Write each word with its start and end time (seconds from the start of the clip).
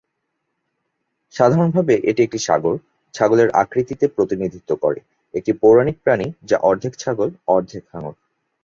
সাধারণভাবে 1.33 1.93
এটি 2.09 2.21
একটি 2.23 2.39
সাগর-ছাগলের 2.47 3.49
আকৃতিতে 3.61 4.05
প্রতিনিধিত্ব 4.15 4.71
করে: 4.83 4.99
একটি 5.33 5.51
পৌরাণিক 5.61 5.97
প্রাণী 6.03 6.27
যা 6.49 6.57
অর্ধেক 6.69 6.93
ছাগল, 6.97 7.29
অর্ধেক 7.47 7.83
হাঙ্গর। 7.91 8.15